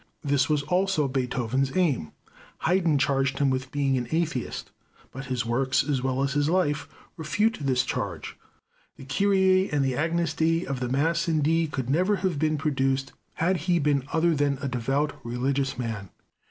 [0.23, 2.11] This was also Beethoven's aim.
[2.61, 4.71] Haydn charged him with being an atheist,
[5.11, 8.35] but his works as well as his life refute this charge.
[8.97, 12.57] The Kyrie and the Agnus Dei of the Mass in D, could never have been
[12.57, 16.09] produced had he been other than a devout, religious man.